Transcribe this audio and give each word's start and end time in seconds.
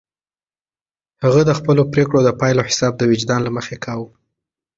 هغه 1.23 1.41
د 1.45 1.51
خپلو 1.59 1.81
پرېکړو 1.93 2.19
د 2.23 2.29
پایلو 2.39 2.67
حساب 2.69 2.93
د 2.97 3.01
وجدان 3.11 3.39
له 3.47 3.51
مخې 3.57 3.75
کاوه. 3.85 4.07